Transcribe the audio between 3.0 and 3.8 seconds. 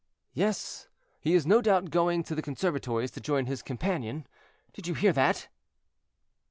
to join his